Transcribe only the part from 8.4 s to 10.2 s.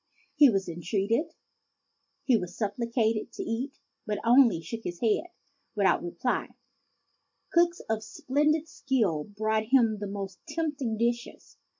did skill brought him the